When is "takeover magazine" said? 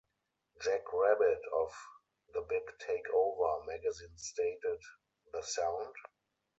2.79-4.17